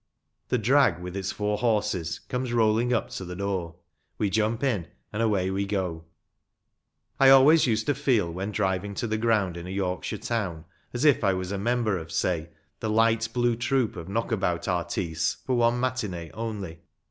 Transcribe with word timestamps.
The 0.47 0.57
drag 0.57 0.97
with 0.99 1.15
its 1.15 1.31
four 1.31 1.59
horses 1.59 2.17
comes 2.27 2.51
rolling 2.53 2.91
up 2.91 3.11
to 3.11 3.23
the 3.23 3.35
door, 3.35 3.75
we 4.17 4.31
jump 4.31 4.63
in, 4.63 4.87
and 5.13 5.21
away 5.21 5.51
we 5.51 5.63
go. 5.67 6.05
I 7.19 7.29
always 7.29 7.67
used 7.67 7.85
to 7.85 7.93
feel, 7.93 8.33
when 8.33 8.49
driving 8.51 8.95
to 8.95 9.05
the 9.05 9.19
ground 9.19 9.57
in 9.57 9.67
a 9.67 9.69
Yorkshire 9.69 10.17
town, 10.17 10.65
as 10.91 11.05
if 11.05 11.23
I 11.23 11.33
was 11.35 11.51
a 11.51 11.59
member 11.59 11.99
of, 11.99 12.11
say, 12.11 12.49
the" 12.79 12.89
Light 12.99 13.29
Blue 13.31 13.55
troupe 13.55 13.95
of 13.95 14.09
knockabout 14.09 14.67
artistes 14.67 15.35
‚ÄĒ 15.35 15.45
for 15.45 15.55
one 15.57 15.79
matinie 15.79 16.31
only." 16.33 16.79